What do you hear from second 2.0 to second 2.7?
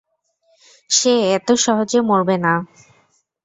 মরবে না।